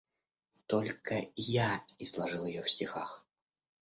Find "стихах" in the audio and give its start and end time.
2.71-3.23